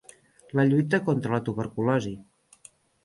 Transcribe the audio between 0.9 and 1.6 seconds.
contra la